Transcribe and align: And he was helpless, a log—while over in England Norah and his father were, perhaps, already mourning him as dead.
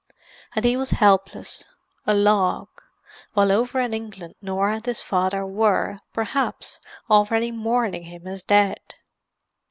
And 0.55 0.65
he 0.65 0.75
was 0.75 0.89
helpless, 0.97 1.63
a 2.07 2.15
log—while 2.15 3.51
over 3.51 3.79
in 3.79 3.93
England 3.93 4.33
Norah 4.41 4.77
and 4.77 4.85
his 4.87 4.99
father 4.99 5.45
were, 5.45 5.99
perhaps, 6.11 6.79
already 7.07 7.51
mourning 7.51 8.05
him 8.05 8.25
as 8.25 8.41
dead. 8.41 8.79